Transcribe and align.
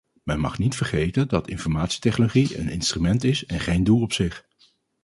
Men 0.23 0.39
mag 0.39 0.57
niet 0.57 0.75
vergeten 0.75 1.27
dat 1.27 1.47
informatietechnologie 1.47 2.57
een 2.57 2.69
instrument 2.69 3.23
is 3.23 3.45
en 3.45 3.59
geen 3.59 3.83
doel 3.83 4.01
op 4.01 4.13
zich. 4.13 4.45